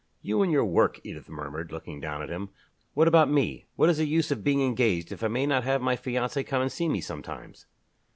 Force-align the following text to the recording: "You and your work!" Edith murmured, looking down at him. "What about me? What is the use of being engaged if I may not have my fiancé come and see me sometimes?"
"You 0.23 0.41
and 0.41 0.51
your 0.51 0.65
work!" 0.65 0.99
Edith 1.03 1.29
murmured, 1.29 1.71
looking 1.71 1.99
down 1.99 2.23
at 2.23 2.29
him. 2.29 2.49
"What 2.95 3.07
about 3.07 3.29
me? 3.29 3.67
What 3.75 3.87
is 3.87 3.97
the 3.99 4.07
use 4.07 4.31
of 4.31 4.43
being 4.43 4.63
engaged 4.63 5.11
if 5.11 5.23
I 5.23 5.27
may 5.27 5.45
not 5.45 5.63
have 5.63 5.79
my 5.79 5.95
fiancé 5.95 6.43
come 6.43 6.63
and 6.63 6.71
see 6.71 6.89
me 6.89 7.01
sometimes?" 7.01 7.67